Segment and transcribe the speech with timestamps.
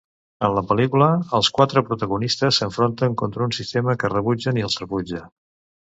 [0.45, 5.27] En la pel·lícula, els quatre protagonistes s'enfronten contra un sistema que rebutgen i els rebutja.